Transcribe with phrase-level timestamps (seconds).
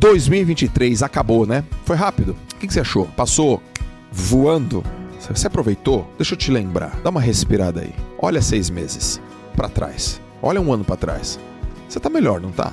[0.00, 1.62] 2023 acabou, né?
[1.84, 2.34] Foi rápido.
[2.54, 3.04] O que você achou?
[3.08, 3.62] Passou
[4.10, 4.82] voando?
[5.20, 6.10] Você aproveitou?
[6.16, 6.98] Deixa eu te lembrar.
[7.04, 7.94] Dá uma respirada aí.
[8.18, 9.20] Olha seis meses
[9.54, 10.18] para trás.
[10.40, 11.38] Olha um ano para trás.
[11.86, 12.72] Você tá melhor, não tá?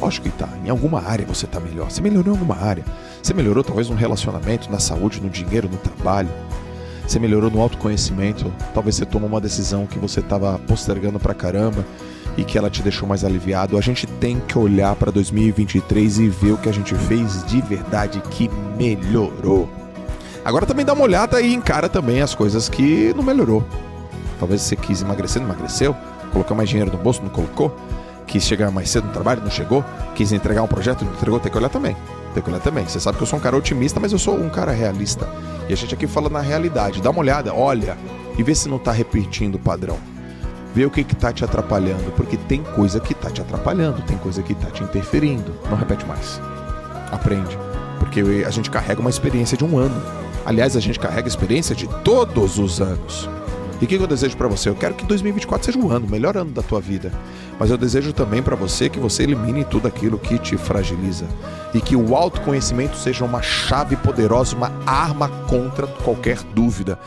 [0.00, 0.48] Lógico que tá.
[0.64, 1.90] Em alguma área você tá melhor.
[1.90, 2.84] Você melhorou em alguma área.
[3.20, 6.30] Você melhorou talvez no relacionamento, na saúde, no dinheiro, no trabalho.
[7.04, 8.52] Você melhorou no autoconhecimento.
[8.72, 11.84] Talvez você tomou uma decisão que você estava postergando pra caramba
[12.36, 13.76] e que ela te deixou mais aliviado.
[13.76, 17.60] A gente tem que olhar para 2023 e ver o que a gente fez de
[17.60, 19.68] verdade que melhorou.
[20.44, 23.64] Agora também dá uma olhada e encara também as coisas que não melhorou.
[24.38, 25.96] Talvez você quis emagrecer, não emagreceu,
[26.32, 27.74] colocou mais dinheiro no bolso, não colocou,
[28.26, 29.84] quis chegar mais cedo no trabalho, não chegou,
[30.14, 31.96] quis entregar um projeto, não entregou, tem que olhar também.
[32.34, 32.84] Tem que olhar também.
[32.84, 35.28] Você sabe que eu sou um cara otimista, mas eu sou um cara realista.
[35.68, 37.00] E a gente aqui fala na realidade.
[37.00, 37.96] Dá uma olhada, olha
[38.36, 39.98] e vê se não está repetindo o padrão.
[40.74, 44.42] Vê o que está te atrapalhando, porque tem coisa que está te atrapalhando, tem coisa
[44.42, 45.54] que está te interferindo.
[45.70, 46.40] Não repete mais.
[47.12, 47.56] Aprende.
[48.00, 50.02] Porque a gente carrega uma experiência de um ano.
[50.44, 53.28] Aliás, a gente carrega a experiência de todos os anos.
[53.80, 54.68] E o que eu desejo para você?
[54.68, 57.12] Eu quero que 2024 seja o ano, o melhor ano da tua vida.
[57.58, 61.26] Mas eu desejo também para você que você elimine tudo aquilo que te fragiliza.
[61.72, 66.98] E que o autoconhecimento seja uma chave poderosa, uma arma contra qualquer dúvida.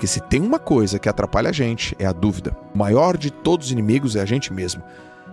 [0.00, 2.56] Porque se tem uma coisa que atrapalha a gente, é a dúvida.
[2.74, 4.82] O maior de todos os inimigos é a gente mesmo.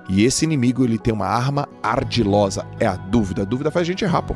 [0.10, 3.44] E esse inimigo ele tem uma arma ardilosa, é a dúvida.
[3.44, 4.36] A dúvida faz a gente errar, pô.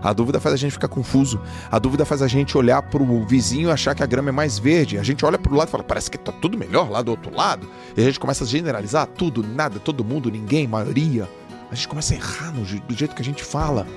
[0.00, 1.40] A dúvida faz a gente ficar confuso.
[1.72, 4.32] A dúvida faz a gente olhar para o vizinho e achar que a grama é
[4.32, 4.96] mais verde.
[4.96, 7.10] A gente olha para o lado e fala, parece que tá tudo melhor lá do
[7.10, 7.68] outro lado.
[7.96, 11.28] E a gente começa a generalizar tudo, nada, todo mundo, ninguém, maioria.
[11.68, 13.88] A gente começa a errar no, do jeito que a gente fala.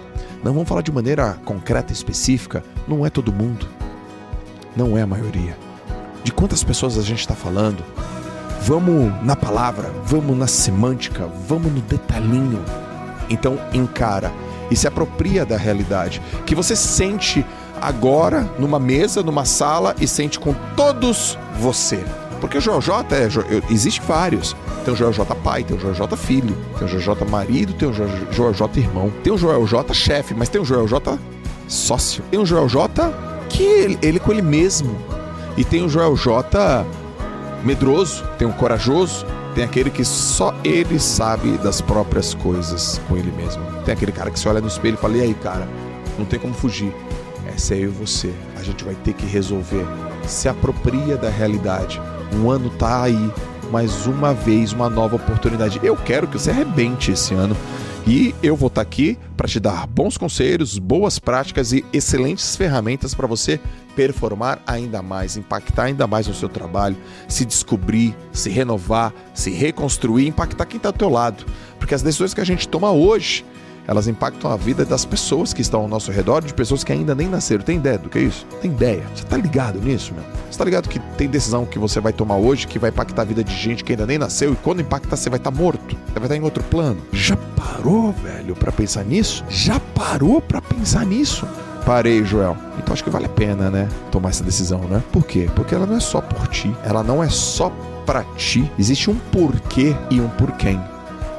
[0.43, 2.63] Não vamos falar de maneira concreta específica.
[2.87, 3.80] Não é todo mundo.
[4.75, 5.57] Não é a maioria.
[6.23, 7.83] De quantas pessoas a gente está falando?
[8.61, 12.63] Vamos na palavra, vamos na semântica, vamos no detalhinho.
[13.29, 14.31] Então encara
[14.69, 16.21] e se apropria da realidade.
[16.45, 17.45] Que você sente
[17.81, 22.03] agora numa mesa, numa sala e sente com todos você.
[22.39, 23.27] Porque o Joel J é,
[23.69, 24.55] existe vários.
[24.83, 27.73] Tem o Joel J pai, tem o Joel J filho, tem o Joel J marido,
[27.73, 27.93] tem o
[28.31, 31.19] Joel J irmão, tem o Joel J chefe, mas tem o Joel J
[31.67, 32.23] sócio.
[32.31, 33.13] Tem o Joel J
[33.51, 34.95] que ele, ele com ele mesmo.
[35.57, 36.85] E tem o Joel J
[37.63, 43.31] medroso, tem o corajoso, tem aquele que só ele sabe das próprias coisas com ele
[43.31, 43.61] mesmo.
[43.85, 45.67] Tem aquele cara que se olha no espelho e fala: E aí, cara,
[46.17, 46.93] não tem como fugir.
[47.53, 48.33] Essa é eu e você.
[48.57, 49.85] A gente vai ter que resolver.
[50.25, 52.01] Se apropria da realidade.
[52.33, 53.31] Um ano tá aí.
[53.71, 55.79] Mais uma vez, uma nova oportunidade.
[55.81, 57.55] Eu quero que você arrebente esse ano.
[58.05, 62.55] E eu vou estar tá aqui para te dar bons conselhos, boas práticas e excelentes
[62.55, 63.59] ferramentas para você
[63.95, 66.97] performar ainda mais, impactar ainda mais no seu trabalho,
[67.27, 71.45] se descobrir, se renovar, se reconstruir, impactar quem está ao teu lado.
[71.77, 73.45] Porque as decisões que a gente toma hoje
[73.91, 77.13] elas impactam a vida das pessoas que estão ao nosso redor, de pessoas que ainda
[77.13, 77.61] nem nasceram.
[77.61, 78.47] Tem ideia do que é isso?
[78.61, 79.03] Tem ideia.
[79.13, 80.23] Você tá ligado nisso, meu?
[80.49, 83.25] Você tá ligado que tem decisão que você vai tomar hoje que vai impactar a
[83.25, 85.97] vida de gente que ainda nem nasceu e quando impactar você vai estar tá morto.
[86.07, 87.01] Você vai estar tá em outro plano.
[87.11, 89.43] Já parou, velho, para pensar nisso?
[89.49, 91.45] Já parou para pensar nisso?
[91.85, 92.55] Parei, Joel.
[92.77, 93.89] Então acho que vale a pena, né?
[94.09, 95.03] Tomar essa decisão, né?
[95.11, 95.49] Por quê?
[95.53, 96.73] Porque ela não é só por ti.
[96.85, 97.69] Ela não é só
[98.05, 98.71] para ti.
[98.79, 100.79] Existe um porquê e um por quem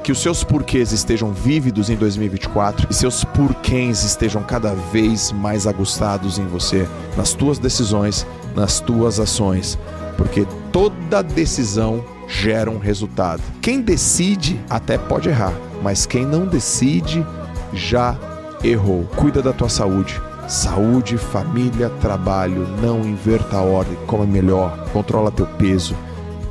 [0.02, 5.66] que os seus porquês estejam vívidos em 2024 e seus porquês estejam cada vez mais
[5.66, 9.78] aguçados em você, nas tuas decisões, nas tuas ações,
[10.16, 13.42] porque toda decisão gera um resultado.
[13.60, 15.52] Quem decide até pode errar,
[15.82, 17.24] mas quem não decide
[17.72, 18.16] já
[18.64, 19.04] errou.
[19.16, 20.20] Cuida da tua saúde.
[20.48, 25.94] Saúde, família, trabalho, não inverta a ordem, come melhor, controla teu peso,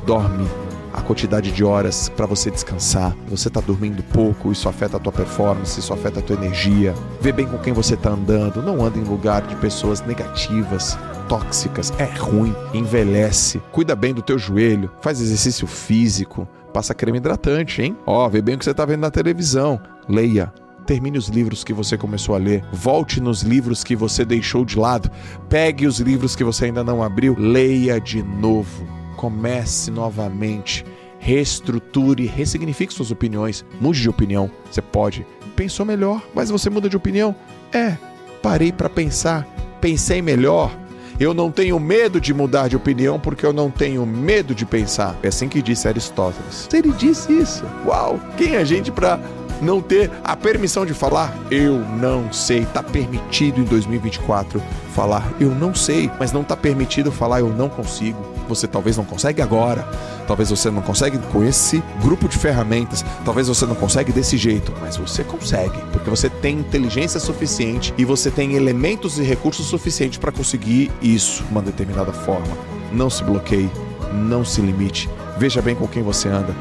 [0.06, 0.61] dorme
[0.92, 3.16] a quantidade de horas para você descansar.
[3.28, 6.94] Você está dormindo pouco, isso afeta a tua performance, isso afeta a tua energia.
[7.20, 10.98] Vê bem com quem você está andando, não anda em lugar de pessoas negativas,
[11.28, 13.60] tóxicas, é ruim, envelhece.
[13.72, 17.96] Cuida bem do teu joelho, faz exercício físico, passa creme hidratante, hein?
[18.06, 19.80] Ó, vê bem o que você está vendo na televisão.
[20.08, 20.52] Leia,
[20.84, 22.64] Termine os livros que você começou a ler.
[22.72, 25.08] Volte nos livros que você deixou de lado.
[25.48, 27.36] Pegue os livros que você ainda não abriu.
[27.38, 28.84] Leia de novo
[29.22, 30.84] comece novamente,
[31.22, 34.50] reestruture, ressignifique suas opiniões, mude de opinião.
[34.68, 35.24] Você pode.
[35.54, 37.34] Pensou melhor, mas você muda de opinião?
[37.72, 37.96] É,
[38.42, 39.46] parei para pensar,
[39.80, 40.76] pensei melhor.
[41.20, 45.16] Eu não tenho medo de mudar de opinião porque eu não tenho medo de pensar.
[45.22, 46.68] É assim que disse Aristóteles.
[46.72, 47.64] Ele disse isso.
[47.86, 48.18] Uau!
[48.36, 49.20] Quem é a gente para
[49.60, 51.32] não ter a permissão de falar?
[51.50, 52.64] Eu não sei.
[52.64, 54.60] Tá permitido em 2024
[54.92, 58.31] falar eu não sei, mas não tá permitido falar eu não consigo.
[58.48, 59.88] Você talvez não consegue agora,
[60.26, 64.72] talvez você não consegue com esse grupo de ferramentas, talvez você não consegue desse jeito,
[64.80, 70.18] mas você consegue, porque você tem inteligência suficiente e você tem elementos e recursos suficientes
[70.18, 72.56] para conseguir isso de uma determinada forma.
[72.92, 73.70] Não se bloqueie,
[74.12, 75.08] não se limite.
[75.38, 76.54] Veja bem com quem você anda.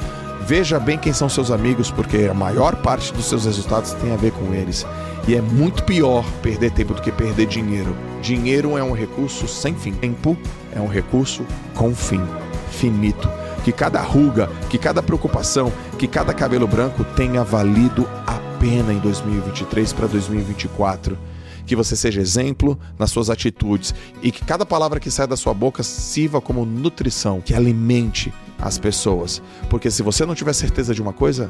[0.46, 4.18] Veja bem quem são seus amigos, porque a maior parte dos seus resultados tem a
[4.18, 4.86] ver com eles.
[5.28, 7.96] E é muito pior perder tempo do que perder dinheiro.
[8.22, 9.94] Dinheiro é um recurso sem fim.
[9.94, 10.38] Tempo
[10.74, 11.46] é um recurso
[11.76, 12.22] com fim,
[12.70, 13.30] finito.
[13.64, 19.00] Que cada ruga, que cada preocupação, que cada cabelo branco tenha valido a pena em
[19.00, 21.18] 2023 para 2024
[21.66, 25.54] que você seja exemplo nas suas atitudes e que cada palavra que sai da sua
[25.54, 29.42] boca sirva como nutrição, que alimente as pessoas.
[29.70, 31.50] Porque se você não tiver certeza de uma coisa,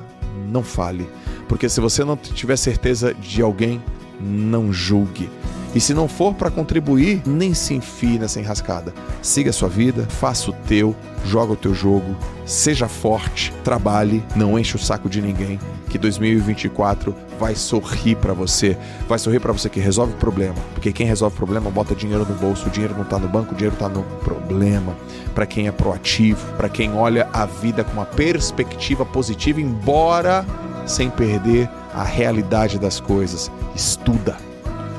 [0.50, 1.10] não fale.
[1.48, 3.82] Porque se você não tiver certeza de alguém,
[4.22, 5.30] não julgue.
[5.74, 8.94] E se não for para contribuir, nem se enfie nessa enrascada.
[9.22, 10.94] Siga a sua vida, faça o teu,
[11.26, 12.16] joga o teu jogo,
[12.46, 15.58] seja forte, trabalhe, não enche o saco de ninguém,
[15.90, 18.78] que 2024 vai sorrir para você.
[19.08, 22.26] Vai sorrir para você que resolve o problema, porque quem resolve o problema bota dinheiro
[22.28, 24.94] no bolso, o dinheiro não tá no banco, o dinheiro tá no problema.
[25.34, 30.46] Para quem é proativo, para quem olha a vida com uma perspectiva positiva, embora
[30.86, 33.50] sem perder a realidade das coisas.
[33.76, 34.38] Estuda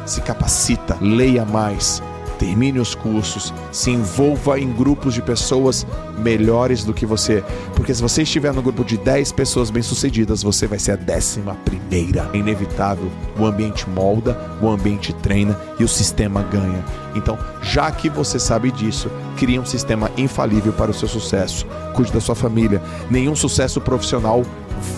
[0.05, 2.03] se capacita, leia mais,
[2.39, 5.87] termine os cursos, se envolva em grupos de pessoas
[6.19, 7.43] melhores do que você.
[7.75, 11.55] Porque se você estiver no grupo de 10 pessoas bem-sucedidas, você vai ser a décima
[11.65, 12.29] primeira.
[12.33, 13.09] É inevitável.
[13.39, 16.85] O ambiente molda, o ambiente treina e o sistema ganha.
[17.15, 19.09] Então, já que você sabe disso,
[19.43, 21.67] crie um sistema infalível para o seu sucesso.
[21.95, 22.81] Cuide da sua família.
[23.11, 24.45] Nenhum sucesso profissional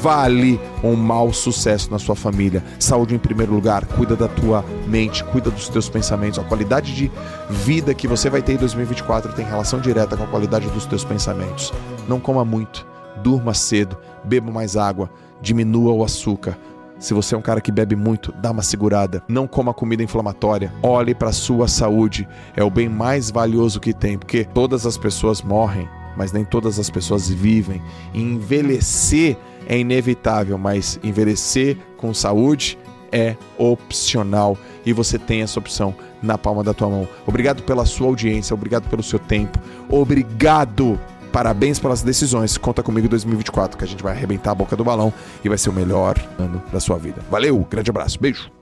[0.02, 2.62] vale um mau sucesso na sua família.
[2.78, 6.38] Saúde em primeiro lugar, cuida da tua mente, cuida dos teus pensamentos.
[6.38, 7.10] A qualidade de
[7.48, 11.04] vida que você vai ter em 2024 tem relação direta com a qualidade dos teus
[11.04, 11.72] pensamentos.
[12.06, 12.86] Não coma muito,
[13.22, 15.08] durma cedo, beba mais água,
[15.40, 16.58] diminua o açúcar.
[17.04, 19.22] Se você é um cara que bebe muito, dá uma segurada.
[19.28, 20.72] Não coma comida inflamatória.
[20.82, 22.26] Olhe para sua saúde.
[22.56, 25.86] É o bem mais valioso que tem, porque todas as pessoas morrem,
[26.16, 27.82] mas nem todas as pessoas vivem.
[28.14, 29.36] E envelhecer
[29.66, 32.78] é inevitável, mas envelhecer com saúde
[33.12, 34.56] é opcional
[34.86, 37.06] e você tem essa opção na palma da tua mão.
[37.26, 39.58] Obrigado pela sua audiência, obrigado pelo seu tempo,
[39.90, 40.98] obrigado.
[41.34, 42.56] Parabéns pelas decisões.
[42.56, 45.12] Conta comigo em 2024 que a gente vai arrebentar a boca do balão
[45.44, 47.20] e vai ser o melhor ano da sua vida.
[47.28, 48.53] Valeu, grande abraço, beijo.